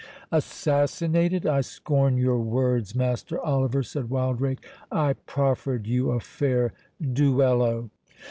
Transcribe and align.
"Assassinated!—I 0.31 1.61
scorn 1.61 2.17
your 2.17 2.39
words, 2.39 2.95
Master 2.95 3.39
Oliver," 3.39 3.83
said 3.83 4.09
Wildrake; 4.09 4.65
"I 4.91 5.13
proffered 5.13 5.85
you 5.85 6.09
a 6.09 6.19
fair 6.19 6.73
duello." 6.99 7.91